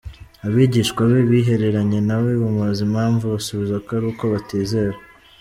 [0.47, 4.97] Abigishwa be bihereranye na we bamubaza impamvu, abasubiza ko ari uko batizera.